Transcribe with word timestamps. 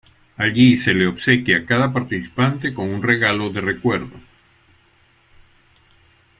Allí 0.35 0.77
se 0.77 0.95
le 0.95 1.05
obsequia 1.05 1.57
a 1.57 1.65
cada 1.67 1.93
participante 1.93 2.73
con 2.73 2.89
un 2.89 3.03
regalo 3.03 3.51
de 3.51 3.61
recuerdo. 3.61 4.19